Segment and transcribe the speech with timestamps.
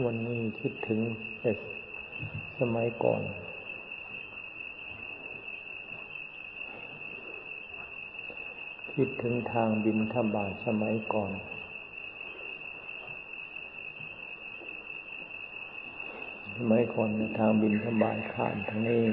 [0.00, 1.00] วันนี้คิดถึง
[1.40, 1.58] เด็ก
[2.60, 3.22] สมัยก่อน
[8.92, 11.32] คิดถึงทางบินทบาทสมัยก่อน
[16.56, 19.04] สมัยก่อนทางบินทบาทข้ามทางนี้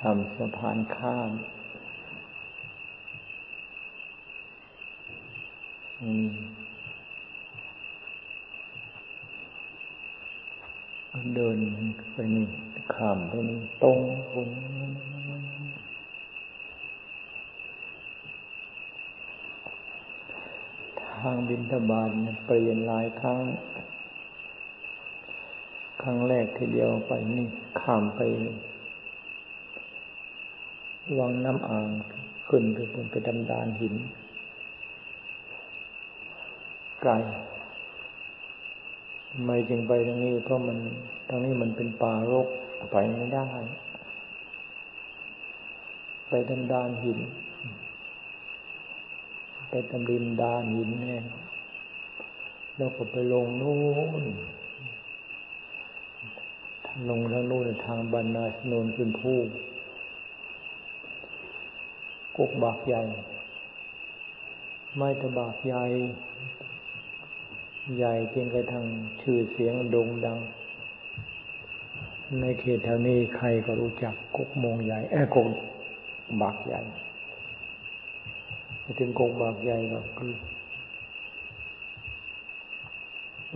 [0.00, 1.30] ทำสะพานข้าม
[6.02, 6.65] อืม
[11.34, 11.58] เดิน
[12.12, 12.46] ไปนี่
[12.94, 13.98] ข้ามไปนี่ตรง
[14.30, 14.48] คน
[21.12, 22.10] ทางบินทบาท
[22.46, 23.40] เปลี่ยนหลายครั้ง
[26.02, 27.44] ครั้งแรกทีเดียวไปนี่
[27.80, 28.20] ข้ามไป
[31.18, 31.88] วังน้ำอ่าง
[32.48, 33.94] ขึ้นไปบนไปดำดานหิน
[37.00, 37.12] ไกล
[39.38, 40.78] ทำไมจึงไปตรงนี้เพราะมัน
[41.28, 42.48] ตรงนี้มันเป็นป่ารก
[42.92, 43.46] ไปไม่ได้
[46.28, 47.18] ไปดำดานหิน
[49.68, 51.24] ไปตำริมดานหินเนี่ย
[52.76, 53.76] แล้วก็ไปลงนู่
[54.22, 54.24] น
[57.08, 59.38] ลงทางนู่นทางบรรณาสนนขึ้นผู้
[62.36, 63.02] กุกบากใหญ่
[64.96, 65.84] ไม่ตะบากใหญ่
[67.94, 68.84] ใหญ่จริงกระทั่ง
[69.22, 70.38] ชื่อเสียงโด่งดัง
[72.40, 75.48] ในเขตแถวนี้ใครก็รู้จักกุกโมงใหญ่แอบกุก
[76.40, 76.80] บากใหญ่
[78.98, 80.34] ถึงกกบากใหญ่ก็คือ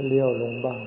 [0.09, 0.79] เลี้ยวลงบ้าง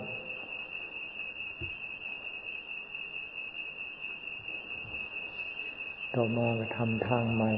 [6.13, 7.52] ต่อมาก็ทำทางใหม่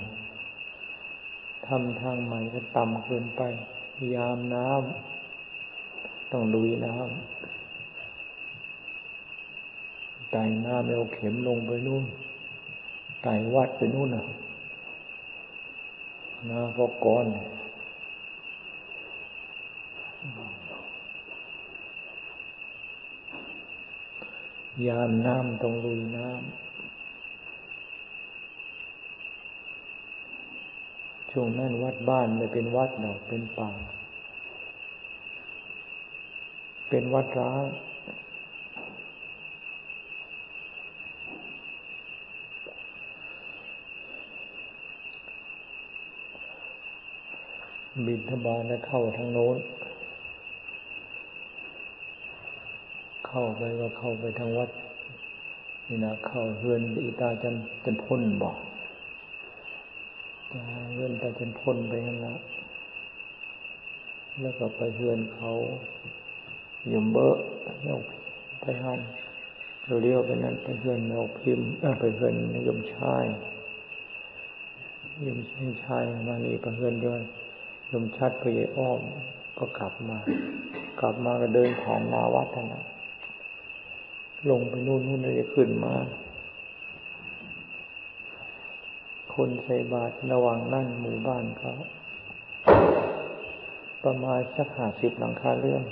[1.67, 3.41] ทำทางใหม่ก็ต่ำเกินไป
[4.13, 5.14] ยามน้ำ
[6.35, 7.07] ต้องลุยน้ำ
[10.31, 12.03] ไต่น้ำเอาเข็มลงไปนู่น
[13.21, 14.23] ไต่วัดไปนู่นน่ะ
[16.49, 17.25] นาพกก่อน
[24.87, 26.37] ยามน้ำต้องลุยน้ำ
[31.31, 33.69] ช่วงนั้นวัดบ้านไม่เป็นวัดดอกเป็นป่า
[36.97, 37.65] เป็นวัดร้าง
[48.05, 49.57] บินทบาทแล้วเข้าทางโน้น
[53.27, 54.69] เข้าไปก็เข้าไปทางวัด
[55.87, 58.55] นี่นะเข้าเฮือนอีตาจันจันพ้นบอก
[60.93, 62.35] เลื่อนไปจนพ้นไปนั่นละ
[64.41, 65.51] แล้วก็ไปเฮือนเขา
[66.93, 67.37] ยมเบอะ
[67.83, 67.99] แล้ว
[68.61, 68.99] ไปหัน
[69.85, 71.67] เราเลี้ยวไปนั้นไปเฮือนเราพิมพ์
[71.99, 72.33] ไปเฮือน
[72.67, 73.25] ยมชาย
[75.27, 75.39] ยม
[75.83, 77.21] ชายมานี่ไปเฮือนด้วย
[77.91, 79.01] ยมชัดไปยอ้อม
[79.57, 80.17] ก็กลับมา
[80.99, 82.83] กลับมาก็เดินผ่านนาวัดนะ
[84.49, 85.93] ลงไปนู่นนู่นเลยขึ้นมา
[89.33, 91.73] คนใส่บาตรระหว่างนั่นหมู่บ้านเขา
[94.03, 95.83] ประมาณสักห้าสิบหลังคาเรื่อง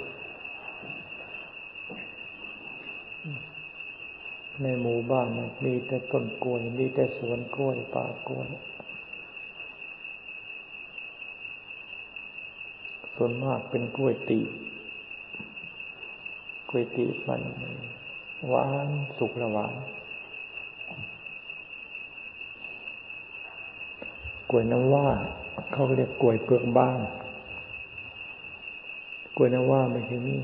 [4.62, 5.28] ในหมู่บ้าน
[5.66, 8.48] มีแต่ต้นกล้วย มีแต่สวนกล้วยป่ากล้วย
[13.16, 14.40] ส่วนมากเป็นกล้วยตี
[16.70, 17.42] กล้วยตีมัน
[18.48, 18.88] หวาน
[19.18, 19.74] สุกระหวาน
[24.50, 25.08] กล้วยน้ำว่า
[25.72, 26.98] เขาเรียกกล้วยเปลือกบ้าง
[29.38, 30.36] กล้วยน้ำว่าไม่ใช่มี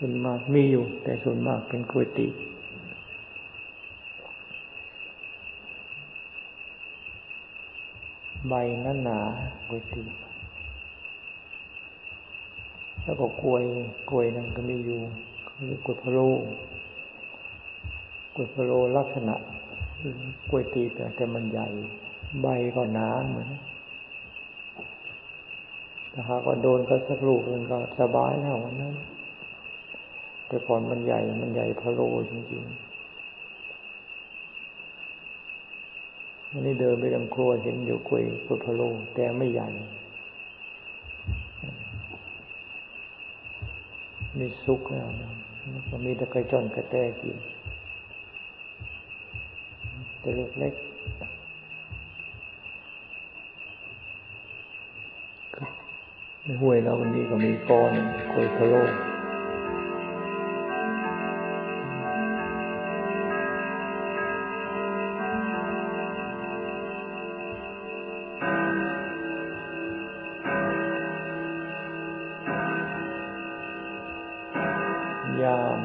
[0.00, 2.28] ส่วนมากมีอยู่ แต่ส่วนมากเป็นกล้วยตี
[8.48, 8.54] ใบ
[8.86, 9.20] นั้นหนา
[9.68, 10.02] กล้วยตี
[13.02, 13.62] แล้วก็กล้วย
[14.10, 15.00] กล้วยนั้นก็มีอยู่
[15.44, 16.20] เขาเรีกล้วยพะโล
[18.34, 19.34] กล้วยพะโลลักษณะ
[20.50, 20.82] กล้วยตี
[21.16, 21.66] แต่มันใหญ่
[22.42, 22.46] ใบ
[22.76, 23.48] ก็หนาเหมือน
[26.12, 28.94] ถ้าหากว่าโดนก็สักลูกมันก็สบายแล้ววันนั้น
[30.48, 32.00] แต่ก่อนมันใหญ่มันใหญ่พะโล
[32.30, 32.88] จริงๆ
[36.50, 38.82] วันนี้เดินไปลำครัวเห็นอยู่กล้วยกล้วยพะโล
[39.14, 39.68] แต่ไม่ใหญ่
[44.38, 45.06] มีซุกแล้ว
[45.88, 47.38] ก็มีตะไคร้จอนกระแตกิน
[50.20, 50.74] แต่เล็ก
[56.62, 57.92] ห้วยเราวันนี้ก็มีก้อน
[58.30, 58.74] โคยพะโล
[75.42, 75.78] ยาม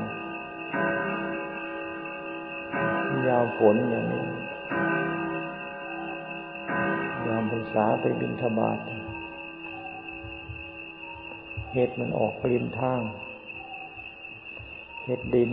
[3.27, 4.25] ยามฝนอย่างนี้
[7.27, 8.79] ยามพรรษาไปบินธบาต
[11.73, 13.01] เห็ดมันออกปริมทาง
[15.05, 15.51] เห็ดดิน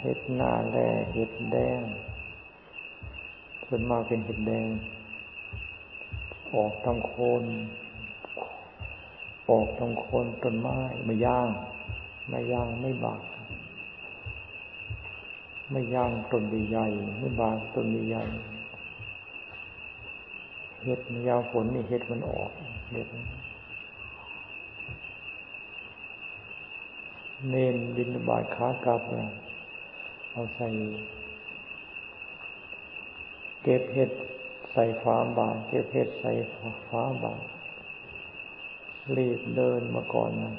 [0.00, 1.80] เห็ดหน้าแร่เห็ดแดง
[3.66, 4.66] ส่วนมากเป็นเห็ดแดง
[6.54, 7.12] ออกตรงโค
[7.42, 7.44] น
[9.50, 11.48] ออกตรงโคนต้นไม้ไม่ย่าง
[12.28, 13.20] ไม่ย่างไม่บาก
[15.70, 16.86] ไม่ย่างต้นใหญ่
[17.18, 18.22] ไม่บางต้นใหญ่
[20.84, 22.50] เห็ดยาวฝนนี่เห็ดมันออก
[22.92, 23.08] เห็ด
[27.50, 29.00] เน้นบินบาตขากลับ
[30.32, 30.68] เอาใส่
[33.62, 34.10] เก็บเห็ด
[34.72, 36.30] ใส่ฟ้าบาเก็บเห็ดใส่
[36.88, 37.34] ฟ้าบา
[39.16, 40.52] รีบเดินมาก่อนนะ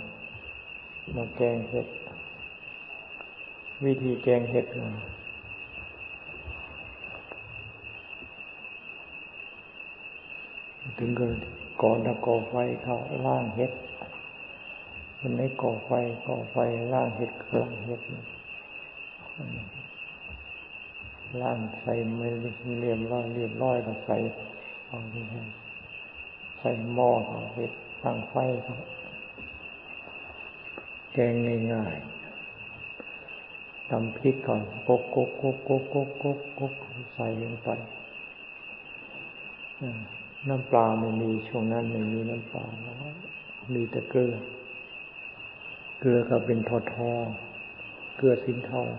[1.16, 1.88] มาแกงเห็ด
[3.86, 4.66] วิธีแกงเห็ด
[10.98, 11.26] ถึงก็
[11.82, 12.96] ก่อนจะก่อไฟเขา
[13.26, 13.72] ล่างเห็ด
[15.20, 15.92] มันไม่ก่อไฟ
[16.28, 16.58] ก่อไฟ
[16.94, 18.02] ล่างเห็ดเครื่องเห็ด
[21.42, 22.28] ล่างใส่ไม่
[22.82, 24.18] เรียบร้อยเรียบร้อยก็ใส่
[24.88, 25.24] เอาที่
[26.60, 27.12] ใส่หม้อ
[27.54, 27.72] เห็ด
[28.04, 28.36] ตั้งไฟ
[28.66, 28.74] ก็
[31.14, 31.34] แกง
[31.74, 32.21] ง่ายๆ
[33.92, 36.26] ตำพริกก่อนกกกกกกกกก
[36.60, 36.74] กก
[37.14, 37.70] ใส่ลงไป
[40.50, 42.66] น้ำปลาไม่มีช่วงนั้นไม่มีน้ำปลา
[43.74, 44.36] มีแต่เกลือ
[46.00, 47.12] เกลือก็เป็นทอทอ
[48.18, 48.90] เกลือสินทอง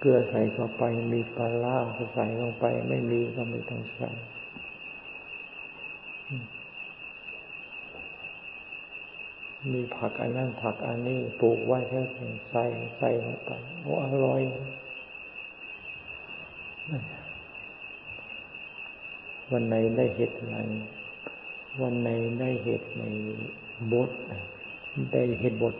[0.00, 4.10] เกลือใส่เข้าไปมีปลาล่าก็ใส่ลงไป ไม่มีก็ไม่ต้องใส่
[9.70, 12.00] มีผักอันนั้นผักอันนี้ปลูกไว้แค่
[12.50, 12.64] ใส่
[12.98, 13.50] ใส่ลงไป
[13.80, 14.40] โอ้อร่อย
[19.50, 20.58] วันไหนได้เห็ดอะไร
[21.80, 22.08] วันไหน
[22.40, 23.02] ได้เห็ดใน
[23.92, 24.10] บด
[25.12, 25.74] ได้เห็ดบด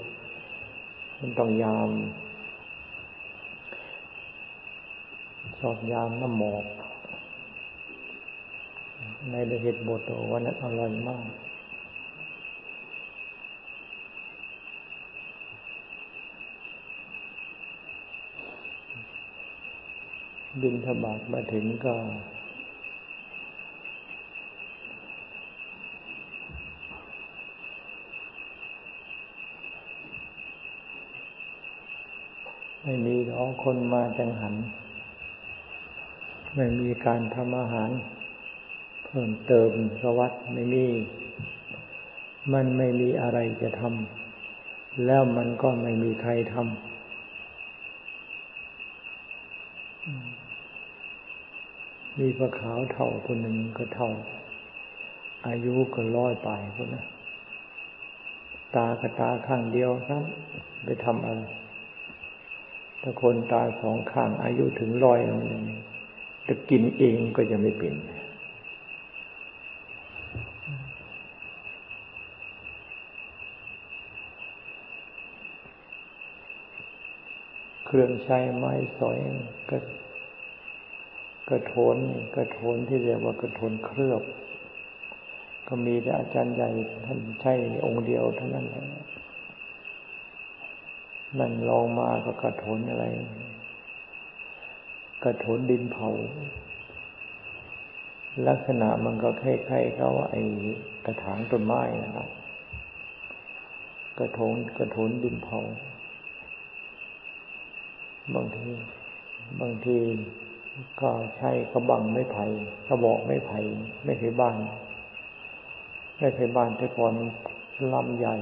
[1.18, 1.90] มันต้องยาม
[5.58, 6.64] ชอบยามน้ำหมอก
[9.30, 10.00] ในได้เห็ดบด
[10.30, 11.24] วันนั้นอร่อยมาก
[20.60, 21.94] บินธบาตมาถึงก็
[32.82, 34.54] ไม่มีหรอคนมาจังหัน
[36.56, 37.90] ไม่มีการทำอาหาร
[39.04, 39.70] เพิ่มเติม
[40.02, 40.86] สวัสดไม่มี
[42.52, 46.91] มันไม่มีอะไรจะทำแล้วมันก็ไม่มีใครทำ
[52.18, 54.10] มีพระขาวเท่าคนหนึ่งก็เท่า
[55.46, 57.04] อายุก็ร้อยปลายคนนะ
[58.74, 60.24] ตากระตาข้างเดียวครับ
[60.84, 61.40] ไปทำอะไร
[63.02, 65.20] ถ้าคนตายสองข้างอายุถึงร้อย
[66.46, 67.94] จะกินเองก็จะไม่เป็น
[77.86, 79.18] เครื่องใช้ไม้สอย
[79.70, 79.78] กระ
[81.52, 81.96] กระโถน
[82.36, 84.22] กระโถนที่เรียกว่ากระโถนเคลือบ
[85.68, 86.70] ก็มีแต่อาจารย์ใหญ่
[87.06, 87.52] ท่านใช่
[87.86, 88.84] องค์เดียวเท่านั้นแหละ
[91.38, 93.04] นั่นลองมาก็กระโถนอะไร
[95.24, 96.08] กระโถนดินเผา
[98.48, 100.42] ลักษณะมันก็คล้ายๆเขาไอ้
[101.06, 102.28] กระถางต้นไม้นะครับ
[104.18, 105.58] กระโถนกระโถนดินเผา
[108.34, 108.66] บางที
[109.60, 109.96] บางที
[111.00, 112.44] ก็ใช้กระบังไม่ไผ่
[112.88, 113.58] กระบอกไม่ไผ่
[114.04, 114.56] ไม่เคยบ้าน
[116.18, 117.12] ไม่เคยบ้านแต่ก่อน
[117.92, 118.36] ลำใหญ่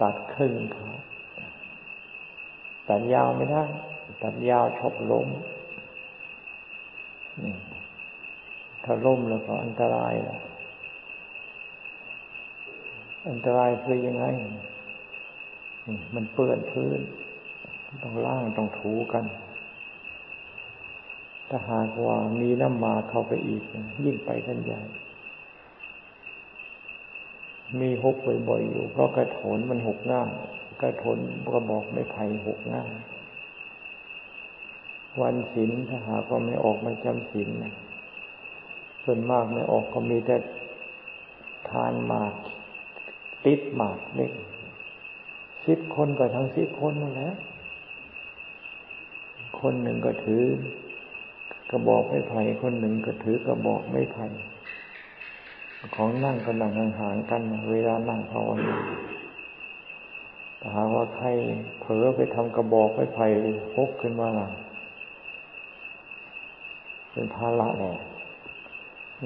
[0.00, 0.88] ตัดครึ่งขา
[2.88, 3.64] ตัดยาวไม่ได้
[4.22, 5.28] ตัดยาวชกล้ม
[8.84, 10.38] ถ้าล้มแล้วก็อันตรายละ
[13.30, 14.24] อันตรายคือยังไง
[16.14, 17.00] มันเปื้อนพื้น
[18.02, 19.24] ต้องล่างต้องถูกัน
[21.54, 23.62] ถ้าหากว่ามีน้ำมาเข้าไปอีก
[24.04, 24.80] ยิ่งไปกันใหญ่
[27.80, 28.16] มีหก
[28.48, 30.30] บ่อยๆอยู่ เพราะกระโถนมันหกง่าย
[30.82, 31.18] กระโถน
[31.52, 32.90] กระบอกไม่ไผ่หกง่าย
[35.20, 37.74] วันศีลถ้าหากว่าไม่ออกมาจำศีลนะ
[39.04, 40.36] ส่วนมากไม่ออกก็มีแต่
[41.70, 42.34] ทานหมาก
[43.46, 44.32] ติดหมากเล็ก
[45.66, 47.32] สิบคนก็ทั้งสิบคนนั่นแหละ
[49.60, 50.44] คนหนึ่งก็ถือ
[51.74, 54.24] กระบอกไม้ไผ่คนหนึ่งก็ถือกระบอกไม้ไผ่
[55.96, 58.76] ของนั่งก็นั่งห่างๆกัน เวลานั่งภาวนา
[60.60, 61.26] ถ้าหากว่าใคร
[61.80, 63.26] เผลอไปทำกระบอกไม้ไผ่
[63.74, 64.48] พกขึ้นมาล่ะ
[67.12, 67.92] เป็นภาระแน่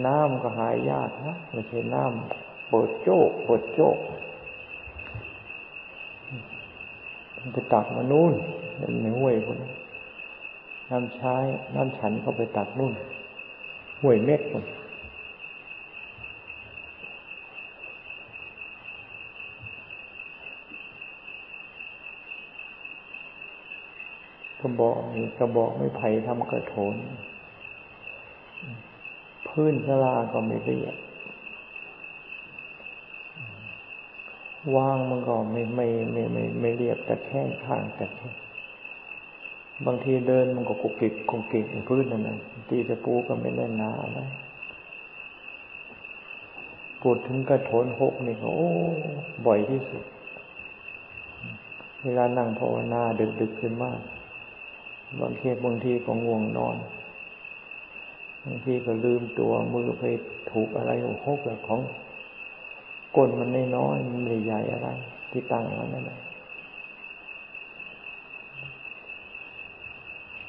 [0.07, 3.99] น้ำก็หายยากนะไม่ใช่น้ำเปิดโจกเปิดโจก
[7.37, 8.33] มันไปตักมานู่น
[9.03, 9.69] ในห้วยคนน้
[10.91, 11.35] น้ำใช้
[11.75, 12.95] น้ำฉันเข้าไปตักนู่น
[14.01, 14.65] ห้วยเม็ดคน
[24.61, 24.97] กระบอก
[25.39, 26.95] กระบอกไม่ไผ่ทำกระโถน
[29.49, 30.97] พื้นสลาก็ไม่เรียบ
[34.77, 38.07] วางมันก็ไม่ไม่ไม่ไม่ไม่เรียบแต่แข้งข้างแต่
[39.85, 42.37] บางทีเดินมันก็กุกกิกกุกกิกพื้นนั่นนะ
[42.69, 44.27] ตีจะปูก็ไม่แน่นหนานะ
[47.03, 48.71] พูดถึงกระโถนหกนี่ก็โอ้
[49.47, 50.05] บ่อยที่สุด
[52.03, 54.01] เวลานั่งภาวนาดึกดึกขึ้นมาก
[55.21, 56.77] บางทีบางทีก็ง่วงนอน
[58.45, 60.05] บางทีก็ลืมตัวมือไป
[60.51, 60.91] ถูกอะไร
[61.27, 61.81] หกแบบของ
[63.17, 64.89] ก้นมันน้อยมันไม่ใหญ่อะไร
[65.31, 66.19] ที่ตั้งมันนั่นแหละ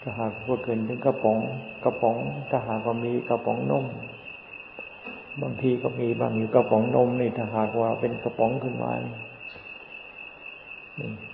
[0.10, 1.38] ถ้าหากว่าเกินถึงกระป๋อง
[1.84, 2.16] กระป๋อง
[2.50, 3.86] ถ้าหากว่ามีกระป๋องนม
[5.42, 8.92] บางทีก็มีบางอยู่กระป๋องนมนี่ถ้าหากว่าเป็นกระป๋องขึ้นมา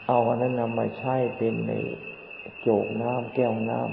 [0.07, 1.71] เอาอันนั้นนำมาใช้เป็นใน
[2.61, 3.89] โจกน้ำแก้วน้ำ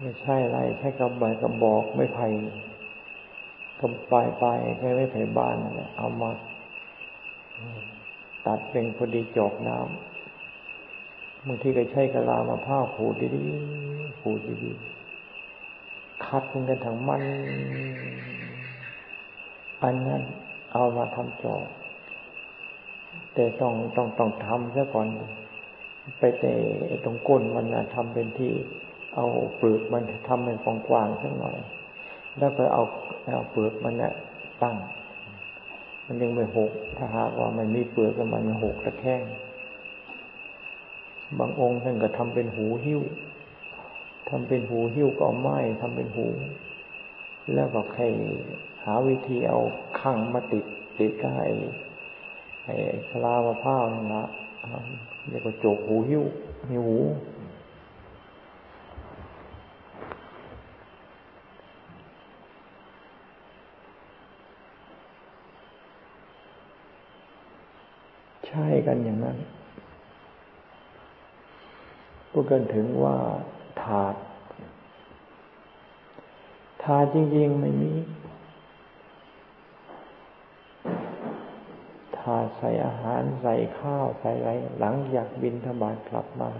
[0.00, 2.26] ไม่ใช่อะไรใช้กำใบกำบอกไม่ไผ่
[3.80, 5.56] กำปลายปลายใช้ไม่ไผ่บ้าน
[5.96, 6.30] เอามา
[8.46, 10.13] ตัดเป็นพอดีโจกน้ำ
[11.46, 17.22] บางทีก็ใช้กะลามาผ้าผูดดีๆผูดดีๆคัดกันทั้งมัน
[19.82, 20.22] อันนั้น
[20.72, 21.64] เอามาทำจอก
[23.34, 25.06] แต่ต้องต้องต้องทำซะก่อน
[26.18, 26.52] ไปแต่
[27.04, 28.52] ตรงก้นมันนะทำเป็นที่
[29.14, 30.58] เอาเปลือกมันทำเป็น
[30.88, 31.56] กว้างๆสักหน่อย
[32.38, 32.82] แล้วก็เอา
[33.34, 34.12] เอาเปลือกมันเนี่ย
[34.62, 34.76] ตั้ง
[36.06, 39.22] มันยังไม่หก ถ้าหากว่ามันมีเปลือกมันมันหกตะแคง
[41.38, 43.00] บางองค์ท่านก็ทำเป็นหูหิ้ว
[44.28, 46.26] ทำเป็นหูหิ้วก็เอาไม้ทำเป็นหู
[47.54, 48.04] แล้วก็ใคร
[48.84, 49.60] หาวิธีเอา
[50.00, 50.64] ข้างมาติด
[50.98, 51.48] ติดกับไอ้
[52.64, 52.74] ไอ้
[53.08, 54.24] คลามะพร้าวนั่นละ
[55.28, 56.24] เรียกว่าโจกหูหิ้ว
[56.68, 56.98] มีหู
[68.46, 69.36] ใช้กันอย่างนั้น
[72.36, 73.16] พูดกันถึงว่า
[73.82, 74.14] ถาด
[76.82, 77.92] ถาดจริงๆไม่มี
[82.18, 84.50] ถาดใส่อาหารใส่ข้าวใส่อะไร
[84.80, 86.50] หลังจากบินธบาตกลับมา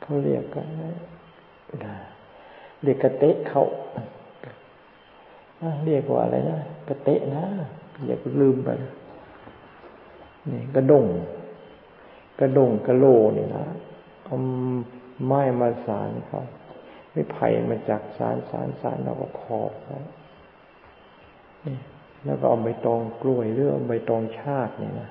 [0.00, 0.66] เขาเรียกกัน
[2.82, 3.64] เรียกกระเตะเขา
[5.84, 6.58] เรียกว่าอะไรนะ
[6.88, 7.44] กระเตะนะ
[8.06, 8.70] อย่าลืมไป
[10.52, 11.04] นี่กระดง
[12.40, 13.04] กระดงกระโล
[13.38, 13.64] นี่นะ
[15.26, 16.42] ไม้มาสารเขา
[17.12, 20.00] ไม่ไผ่มาจากสารสารสารแล้วก็ขอบเขา
[22.24, 25.10] แล้วก็เอาใบตองกล้วยหรือเอาใบตองชาติเนี่ยนะ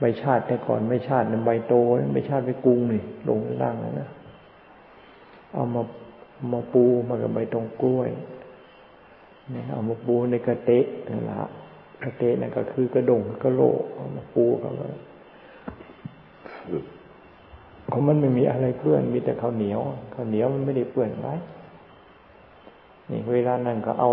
[0.00, 1.74] ใบชาติแต่ก่อนไม่ชาตินใบโต
[2.12, 4.08] ไม่ชาติไปกุ้งนี่ลงล่างนะ
[5.54, 5.82] เอามา
[6.52, 8.08] มาปูมากับใบตองกล้วย
[9.50, 11.42] เนี่ยเอามาปูในกระเตะนั่นละ
[12.02, 13.60] กระเตะนั่นก็คือกระดงกระโล
[13.94, 19.80] เอามาปูเขาเขามันไม่มีอะไรเปื้อนมีแต่ข้าวเหนียว
[20.14, 21.28] ข้าวเหนียวมันไม่ได้เปื้อนไร
[23.10, 24.10] นี่เวลานั้นก็เอา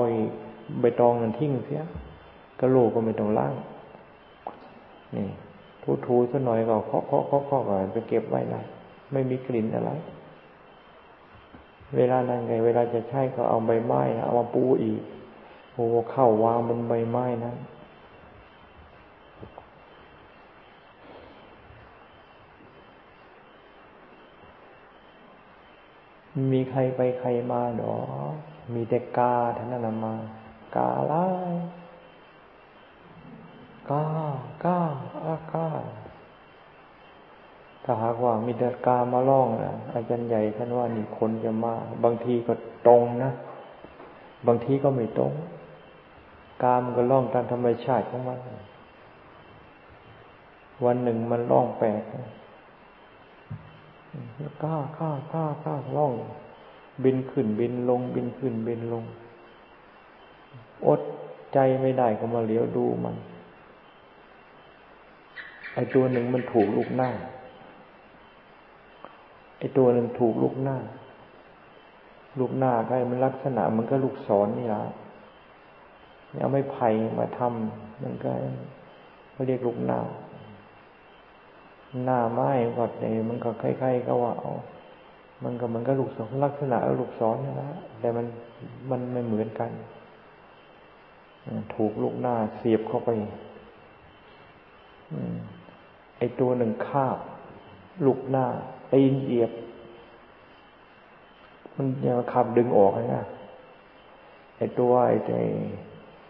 [0.79, 1.81] ใบตองนั้นทิ้งเสีย
[2.59, 3.53] กระโหลกก็ไม่ต้องล้าง
[5.15, 5.27] นี่
[5.83, 8.61] ทูทูสักหน่อยก็เคาะเคาะเคาะเคาะก่อนไปเก็บไว้นะ
[9.11, 9.91] ไม่มีกลิ่นอะไร
[11.95, 15.01] เวลานั้นไง เวลาจะใช้ก็เอาใบไม้เอามาปูอีก
[15.73, 17.57] โอ้เข้าวางบนใบไม้นั้น
[26.51, 27.95] มีใครไปใครมาหรอ
[28.73, 30.13] มีแต่กาท่านนั้นมา
[30.75, 31.53] กาลาย
[33.89, 34.03] กา
[34.63, 34.79] กา
[35.25, 35.67] อากา
[37.83, 41.73] ถ้าหากว่ามีแต่กามาล่องนะอาจารย์ใหญ่ท่านว่านี่คนจะมา
[42.03, 42.53] บางทีก็
[42.87, 43.31] ตรงนะ
[44.47, 45.33] บางทีก็ไม่ตรง
[46.63, 48.39] กามก็ล่องตามธรรมชาติของมัน
[50.85, 52.01] วันหนึ่งมันล่องแปลก
[54.63, 56.13] ก้าก้าก้าก้าล่อง
[57.03, 59.03] บินขึ้นบินลง บินขึ้นบินลง
[60.87, 61.01] อด
[61.53, 63.15] ใจไม่ได้ก็มาเลี้ยวดูมัน
[65.73, 67.09] ไอตัวหนึ่งมันถูกลูกหน้า
[69.59, 70.77] ไอตัวหนึ่งถูกลูกหน้า
[72.39, 74.83] ลูกหน้าก็มันลักษณะมันก็ลูกศรนี่ละ
[76.39, 76.87] เอาไม่ไผ่
[77.19, 78.31] มาทำมันก็
[79.31, 79.99] เขาเรียกลูกหน้า
[82.03, 84.53] หน้าไม้ก็เนมันก็คล้ายๆก็ว่าเอา
[85.43, 88.25] มันก็มันก็ลูกศรลักษณะลูกศรนี่แหละแต่มัน
[88.91, 89.71] มันไม่เหมือนกัน
[91.75, 93.09] ถูกลูกหน้าเสียบเข้าไป
[96.17, 97.17] ไอตัวหนึ่งคาบ
[98.05, 98.45] ลูกหน้า
[98.93, 99.51] ตีนเหยียบ
[101.75, 103.25] มันยังขับดึงออกนะ
[104.57, 105.33] ไอตัวไอใจ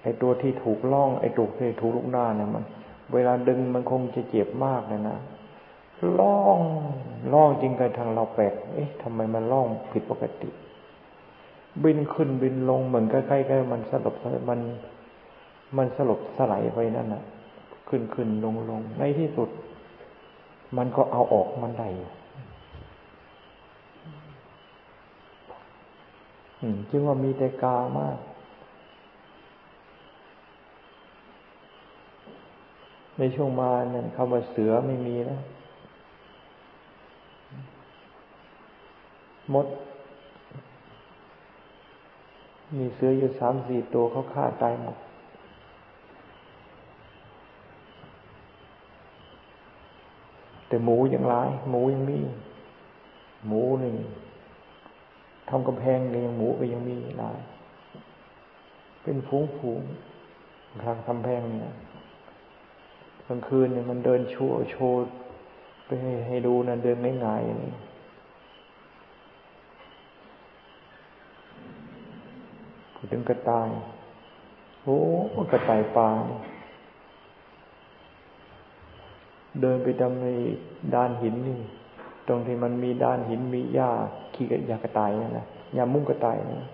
[0.04, 2.64] ไอตัวที่ถูกล่องไอตัวที่ถูกลูกหน้าเนี่ยมัน
[3.14, 5.18] เวลาดึงมันคงจะเจ็บมากเลยนะ
[6.20, 6.60] ล่อง
[7.34, 10.50] ล่องจริงกันทางเราแปลกเอ๊ะทำไมมันล่องผิดปกติ
[11.84, 14.16] บินขึ้นบินลงเหมือนใกล้ๆมันสลบ
[14.50, 14.60] มัน
[15.78, 17.24] มันสลบสลายไปนั่นน่ะ
[17.90, 19.50] ขึ้นขึ้นลงลงในที่สุด
[20.78, 21.90] มันก็เอาออกมันได้
[26.90, 28.18] จึงว่ามีแต่กามาก
[33.18, 35.42] ในช่วงมาเนี่ยคำว่าเสือไม่มีแล้ว
[39.54, 39.68] มด
[42.78, 44.98] มีเสืออยู่สามสี่ตัวเขาฆ่าตายหมด
[50.68, 52.20] แต่หมูยังร้าย หมูยังมี
[53.48, 53.96] หมูหนึ่ง
[55.50, 57.38] ทำกำแพงเนี่ยยังหมูก็ยังมีหลาย
[59.04, 59.82] เป็นฝูงฝูง
[60.84, 61.74] ทางกำแพงเนี่ย
[63.28, 64.98] กลางคืนเนี่ยมันเดินโชว์โชว์
[65.86, 67.95] ไปให้ให้ดูนะเดินง่ายๆ
[73.12, 73.70] ถึงกระต่าย
[74.84, 74.98] โอ้
[75.52, 76.10] กระต่ายป่า
[79.62, 80.28] เดินไปตามใน
[80.96, 81.60] ด้านหินนี่
[82.28, 83.92] ตรงที่มันมีด้านหินมีหญ้า
[84.34, 85.46] ขี้กระยากระต่ายนั่นนะ
[85.78, 86.70] ยามุ้งกระต่ายนะ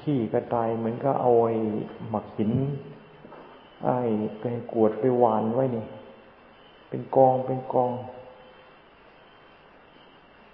[0.00, 1.56] ขี้กระต่ายเหมือนก็เอาไอ้
[2.08, 2.52] หมักหิน
[3.84, 3.98] ไอ้
[4.38, 4.42] ไป
[4.72, 5.84] กวดไปหวานไว้นี่
[6.88, 7.90] เป็นกองเป็นกอง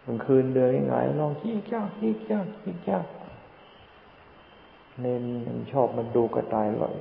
[0.04, 2.98] กลางคืนเดินง่ายลองขี้จ้าขี้จ้าขี้จ้า
[5.00, 5.24] เน้น
[5.72, 6.96] ชอบมันดูกระต่ายลอย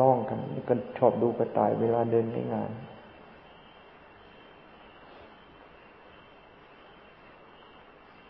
[0.00, 2.70] ล่องกันก็ชอบดูกระต่ายเวลาเดินในงาย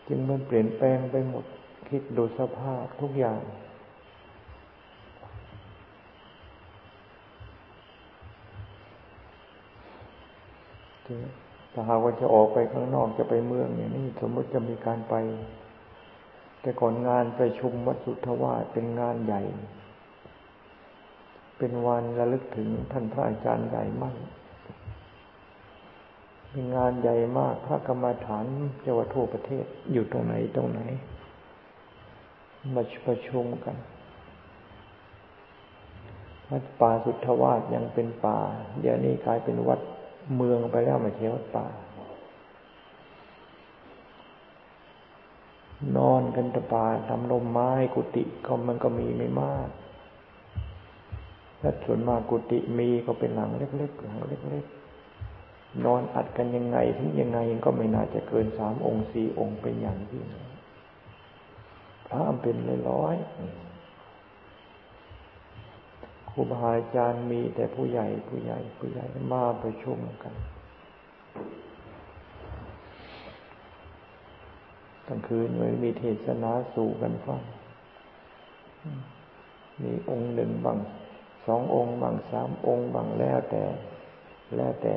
[0.07, 1.45] จึงมันเปลี่ยนแปลงไปหมด
[1.89, 3.41] คิดดูสภาพทุกอย่าง
[11.05, 11.15] ถ้
[11.73, 15.15] ถ้าหากว่าจะออกไปข้างนอกจะไปเมืองอย่างนี้สมมติจะมีการไป
[16.61, 19.41] แต่ก่อนงานประชุมวัดสุทธวาสเป็นงานใหญ่
[21.57, 24.17] เป็นวันระลึกถึงท่านพระอาจารย์ใหญ่มาก
[26.51, 28.45] เป็นงานใหญ่มากพระกรรมฐาน
[28.85, 30.81] จังหวัดทั่วประเทศอยู่ตรงไหนตรงไหน
[32.73, 33.75] มาประชุมกัน
[36.49, 38.37] วัดป่าสุทธวาสยังเป็นป่า
[38.81, 39.79] เดี๋ยวนี้กลายเป็นวัด
[40.35, 41.67] เมืองไปแล้วม่ใช่วัดป่า
[45.97, 49.69] นอนกันตะป่าทำลมไม้กุฏิก็มันก็มีไม่มาก
[51.59, 60.25] และส่วนมากกุฏิมีก็เป็นหลังเล็กๆหลังเล็กๆนอนอัดกันยังไงถึงยังไงก็ไม่น่าจะเกินสามองค์สี่องค์เป็นอย่างยิ่ง
[62.07, 62.55] พระเป็น
[62.89, 63.15] ร้อย
[66.35, 70.33] ครูบาอาจารย์มีแต่ผู้ใหญ่ผู้ใหญ่ผู้ใหญ่มาประชุมกัน
[75.07, 77.41] กลางคืนมันมีเทศนาสู่กันฟัง
[79.81, 80.77] มีองค์หนึ่งบาง
[81.47, 83.63] สององค์บางสามองค์บางแล้วแต่
[84.55, 84.95] แล้วแต่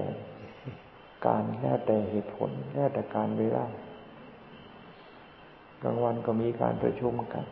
[1.27, 3.65] การแล้วแต่เหตุผลแล้วแต่การเวลา
[5.83, 7.45] กลางวันก็มีการประชุมกัน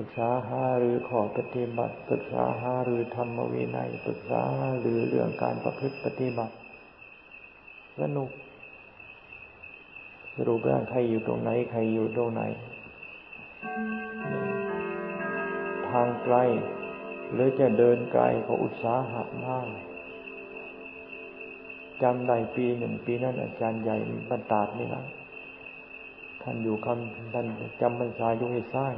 [0.00, 6.54] รึกษาหารือขอปฏิบัติปรึกษาหารือธรรมวินัยปรึกษาหารือเรื่องการประพฤติปฏิบัติ
[8.00, 8.30] สนุก
[10.34, 12.42] สรุปว่าใครอยู่ตรงไหนใครอยู่ตรงไหน
[15.90, 16.36] ทางไกล
[17.32, 19.66] หรือจะเดินไกลก็อุตสาหะมาก
[22.02, 23.96] จำได้ปีหนึ่งปีนั้นอาจารย์ใหญ่
[24.30, 25.04] บรรดาดนี่นะ
[26.42, 27.46] ท่านอยู่คำท่าน
[27.80, 28.94] จำบรรษาอยู่ให้สร้าง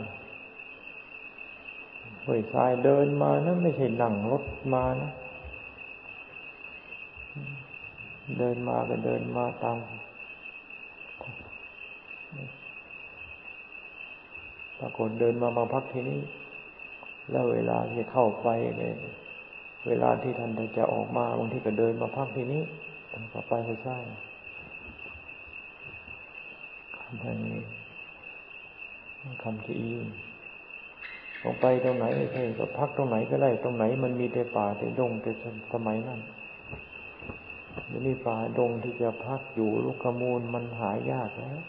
[2.24, 5.10] ห้วยทรายเดินมานั้นไม่ใช่นั่งรถมานะ
[8.38, 9.78] เดินมาก็เดินมาตาม
[14.78, 16.20] ปรากฏเดินมามาพักที่นี้
[17.30, 18.96] แล้วเวลาที่เข้าไปเนี่ย
[19.86, 22.62] เวลาที่ท่านจะออกมาบางทีก็เดินมาพักที่นี้
[23.12, 24.02] ท่านก็ไปไปสร้าง
[26.98, 27.58] คำนี้
[29.42, 29.92] คำที่อี
[31.44, 35.30] ออกไปตรงไหนใช่ก็พักตรงไหนก็ได้ ตรงไหนมันมีแต่ป่าแต่ดงแต่
[35.72, 36.20] สมัยนั้น
[37.90, 41.60] มันมีป่าดงที่จะพักอยู่ลูกขมูลมันหายากแล้ว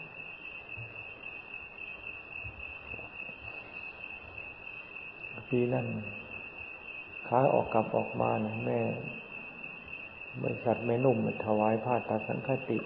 [5.50, 5.86] ปีนั้น
[7.28, 8.80] ขาออกกลับออกมานะแม่
[10.42, 12.78] บริษัทแม่นุ่มถวายผ้าตัดสังฆติ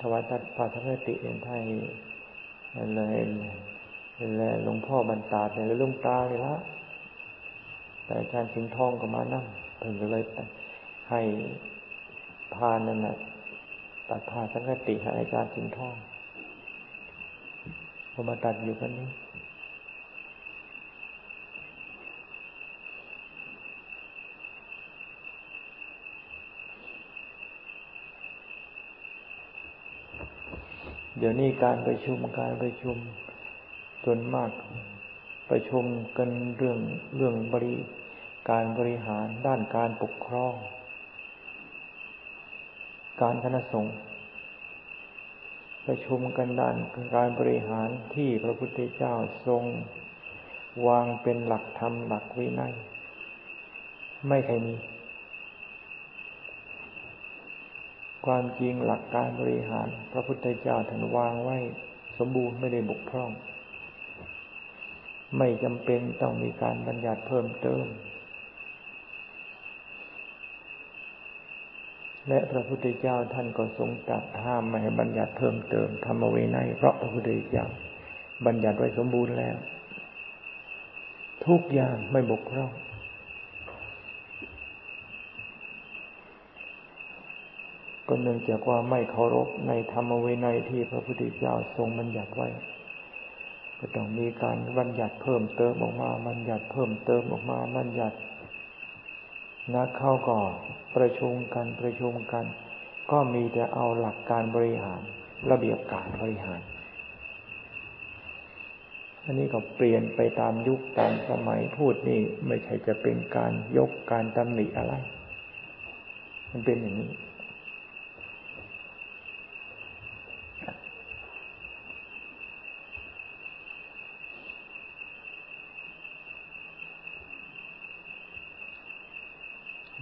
[0.00, 1.62] ถวายตัดผ้าสังฆติเองไทย
[2.76, 3.02] อะไร
[4.16, 6.54] แล้วหลวงพ่อบรรดาเนี่ยลุงตาเลยละ
[8.04, 9.44] แต่อาจารย์สิงห์ทองก็มานั่ง
[9.78, 10.22] เพิ่งก็เลย
[11.10, 11.20] ให้
[12.54, 13.16] พานั่นน่ะ
[14.08, 15.94] ตัดผ้าสังฆติให้อาจารย์สิงห์ทอง
[18.12, 19.08] พอมาตัดอยู่กันนี้
[31.18, 32.96] เดี๋ยวนี้การประชุมการประชุม
[34.02, 34.50] ส่วนมาก
[35.50, 35.84] ประชุม
[36.16, 36.78] กันเรื่อง
[37.16, 37.76] เรื่องบริ
[38.50, 40.54] การบริหารด้านการปกครอง
[43.22, 43.94] การคณะสงฆ์
[45.86, 46.76] ประชุมกันด้าน
[47.16, 49.14] การบริหารที่พระพุทธเจ้า
[49.46, 49.64] ทรง
[50.86, 52.72] วางเป็นหลักธรรมหลักวินัย
[54.28, 54.74] ไม่เคยมี
[58.26, 61.56] ความจริงหลักการบริหาร พระพุทธเจ้าท่านวางไว้
[62.18, 63.30] สมบูรณ์ไม่ได้บกพร่อง
[65.38, 67.86] ไม่จำเป็นต้องมีการบัญญัติเพิ่มเติม
[72.28, 77.66] และพระพุทธเจ้าท่านก็ทรงตรัสห้ามไม่ให้บัญญัติเพิ่มเติมธรรมเวไนเพราะพระพุทธเจ้า
[78.46, 79.56] บัญญัติไว้สมบูรณ์แล้ว
[81.46, 82.72] ทุกอย่างไม่บกพร่อง
[88.08, 92.48] ก็เนื่องจากว่าไม่เคารพในธรรมเวไนที่พระพุทธเจ้าทรงบัญญัติไว้
[93.84, 98.16] ก็ต้องมีการบัญญัติเพิ่มเติมออกมา บัญญัติเพิ่มเติมออกมา บัญญัติ
[99.74, 100.52] นักเข้าก่อน
[100.96, 102.44] ประชุมกันประชุมกัน
[103.10, 105.00] ก็มีแต่เอาหลักการบริหาร
[105.50, 106.60] ระเบียบการบริหาร
[109.24, 114.94] อันนี้ก็เปลี่ยนไปตามยุคตามสมัยพูดนี่ไม่ใช่จะเป็นการยกการตำหนิอะไร
[116.50, 117.10] มันเป็นอย่างนี้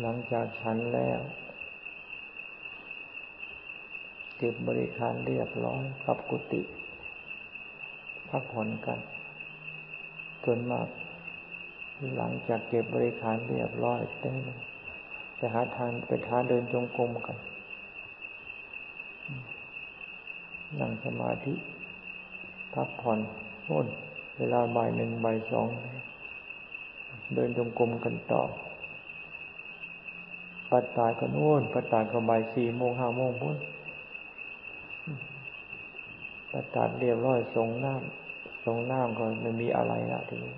[0.01, 1.21] หลังจากฉันแล้ว
[4.39, 6.63] เก็บบริการเรียบร้อยกับกุฏิ
[8.29, 8.99] พักผ่อนกัน
[10.45, 10.89] ส่วนมาก
[12.17, 14.33] หลังจากเก็บบริการเรียบร้อยเต้
[15.39, 17.37] จะหาทางไปท้าเดินจงกรมกัน
[20.81, 21.55] นั่งสมาธิ
[22.75, 23.19] พักผ่อน
[23.65, 23.87] โน่น
[24.39, 25.69] เวลาบ่ายหนึ่งบ่ายสอง
[27.35, 28.43] เดินจงกรมกันต่อ
[30.71, 33.57] ปัดตายก็โน่นปัดตายก็บ่ายสี่โมงห้าโมงพุ่น
[36.53, 40.55] ปัดตายเรียบร้อยส่งน้ำส่งน้ำก็ไม่มีอะไรละทีนี้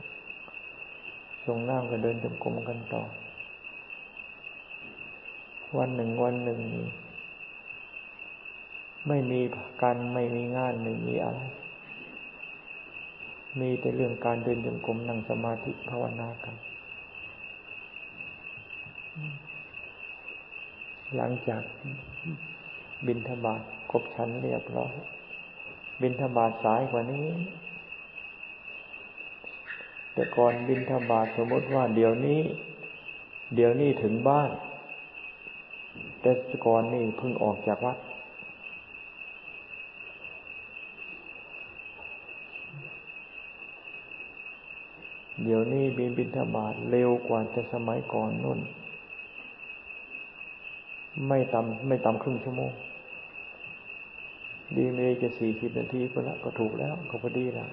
[1.46, 3.02] ส่งน้ำก็เดินจมกรมกันต่อ
[5.78, 6.60] วันหนึ่งวันหนึ่ง
[9.08, 9.40] ไม่มี
[9.82, 11.40] การไม่มีงานไม่มีอะไร
[13.60, 16.54] มีแต่เรื่องการเดินจมกรมนั่งสมาธิภาวนากัน
[21.16, 21.62] หลังจาก
[23.06, 24.94] บินธบาตครบชั้นเรียบร้อย
[26.02, 27.26] บินธบาตสายกว่านี้
[30.12, 32.40] แต่ก่อนบินธบาตสมมติว่าเดี๋ยวนี้
[33.54, 34.50] เดี๋ยวนี้ถึงบ้าน
[36.20, 36.32] แต่
[36.66, 37.98] ก่อนนี่เพิ่งออกจากวัด
[45.42, 48.60] เดี๋ยวนี้บินบินธบาตเร็วกว่าแต่สมัยก่อนนู่น
[51.28, 52.72] ไม่ต่ำไม่ต่ำครึ่งชั่วโมง
[54.76, 57.70] ดีเมย์จะสี่สิบนาทีก็แล้วก็ถูกแล้ว ก็พอดีล้ว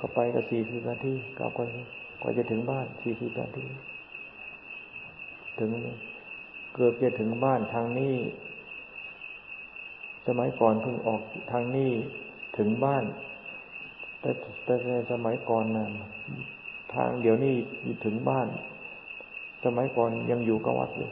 [0.00, 1.58] ก็ไปก็สี่สิบนาทีกลับไป
[2.22, 3.64] กว่าจะถึงบ้านสี่สิบนาที
[5.58, 5.70] ถึง
[6.74, 8.14] เกือบจะถึงบ้านทางนี้
[10.26, 11.22] สมัยก่อนเพิ่งออก
[11.52, 11.92] ทางนี้
[12.58, 13.04] ถึงบ้าน
[14.20, 14.30] แต่
[14.64, 14.74] แต่
[15.12, 15.86] สมัยก่อนนะ
[16.94, 17.54] ทางเดี๋ยวนี้
[18.04, 18.48] ถึงบ้าน
[19.64, 21.08] สมัยก่อนยังอยู่กับวัดอยู่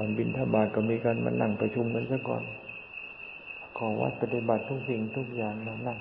[0.00, 2.42] ก่อนบินทบาทก็มีการมานั่งประชุมกันซะก่อน
[3.76, 5.98] ขอวัดปฏิบัติทุกสิ่งทุกอย่างนะนั่ง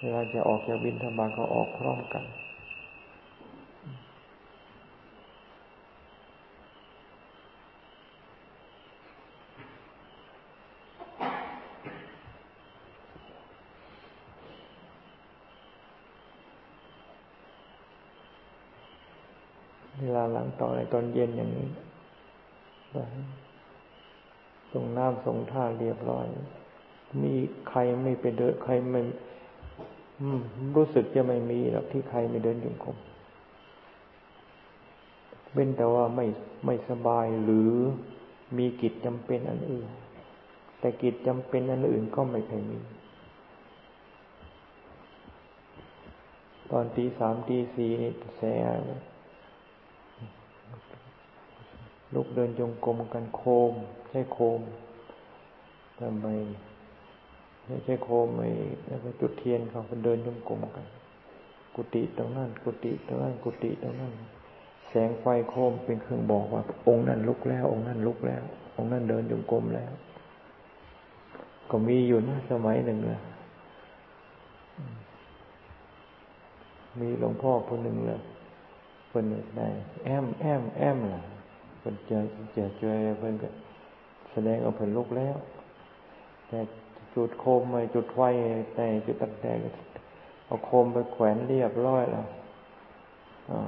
[0.00, 2.24] เวลาจะออกจากบินทบาทก็ออกพร้อมกัน
[20.00, 21.68] เวลาหลังต่อในตอนเย็นอย่างนี้
[24.72, 26.26] ส่งน้ำส่งท่าเรียบร้อย
[27.22, 27.34] มี
[27.68, 29.02] ใครไม่ไปเดินใครไม่
[30.74, 32.96] รู้สึกจะไม่มีหรอกที่ใครไม่เดินจงกรม
[35.54, 36.26] เป็นแต่ว่าไม่
[36.66, 37.72] ไม่สบายหรือ
[38.58, 39.88] มีกิจจำเป็นอันอื่น
[40.78, 42.80] แต่กิจจำเป็นอันอื่นก็ไม่เคยมี
[46.70, 48.42] ตอนตีสามตีสี่นี่แส
[52.14, 53.72] ลุกเดินจงกรมกันโคม
[54.08, 54.60] ใช่โคม
[56.00, 56.26] ทำไม
[57.66, 58.48] ไม่ใช่โคมไม่
[58.86, 60.86] แล้วก็จุดเทียนเขาไปเดินจงกรมกัน
[61.74, 64.12] กุฏิตรงนั้น กุฏิตรงนั้น กุฏิตรงนั้น
[64.88, 68.42] แสงไฟโคมเป็นเครื่องบอกว่า องค์นั้นลุกแล้ว องค์นั้นลุกแล้ว
[68.76, 69.92] องค์นั้นเดินจงกรมแล้ว
[71.70, 73.20] ก็มีอยู่นะสมัยหนึ่งนะ
[77.00, 78.20] มีหลวงพ่อคนหนึ่งเลย
[79.10, 79.24] คน
[79.54, 79.60] ไหน
[80.04, 81.22] แอมแอมแอมล่ะ
[81.84, 82.20] พิ่นเจอ
[82.52, 83.48] เจอเจอเพิ่นก็
[84.30, 85.36] แสดงเอาเพิ่นลุกแล้ว
[86.48, 86.58] แต่
[87.14, 88.20] จุดโคมไปจุดไฟ
[88.74, 89.52] แต่จุดตัดแต่
[90.46, 92.26] เอาโคมไปแขวนเรียบร้อยแล้ว
[93.50, 93.60] อ่า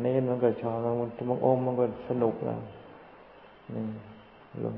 [0.00, 2.60] เน้นมันก็ชอบมันบางองค์มันก็สนุกแล้ว
[3.74, 3.82] นี่
[4.62, 4.74] ลง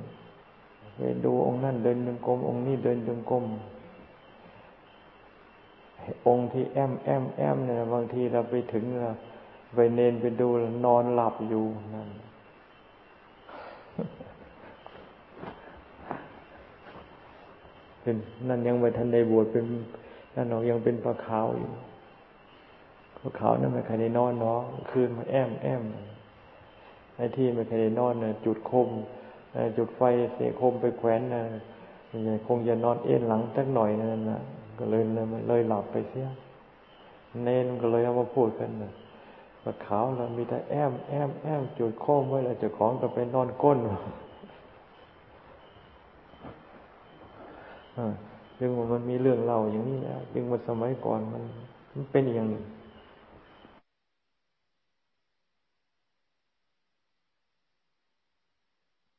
[0.96, 3.44] ไปดูองค์นั่นเดินจงกรมองค์นี้เดินจงกรม
[6.26, 9.10] องค์ที่แอมแอมแอมเนี่ยบางทีเราไปถึงเรา
[9.74, 10.48] ไปเนนไปดู
[10.86, 12.08] นอนหลับอยู่นั่น
[18.02, 18.16] เป็น
[18.48, 19.64] นั่นยังไปทันได้บวชเป็น
[20.34, 21.70] นั่นเรายังเป็นปลาขาวอยู่
[23.20, 25.82] ปลาขาวนั่นไม่เคยได้นอนเนาะคืนมาแอมแอม
[27.16, 28.88] ไอ้ที่ไม่เคยได้นอนน่ะจุดคม
[29.76, 30.00] จุดไฟ
[30.34, 31.42] เสียคมไปแขวนนะ
[32.46, 34.40] คงจะนอนเอ็นหลังสักหน่อยนั่นนะ
[34.78, 35.02] ก็เลย
[35.48, 36.26] เลยหลับไปเสีย
[37.44, 38.92] เน้นก็เลยเอามาพูดกันนะ
[39.68, 43.78] ว่าขาวเรามีแต่แอมแอมแอมจุดโค้งไว้แล้วจะของก็ไปนอนก้น
[48.58, 51.42] จึงว่ามันมีเรื่องเล่าอย่างนี้นะจึงว่าสมัยก่อนมัน
[51.92, 52.62] มันเป็นอย่างนี้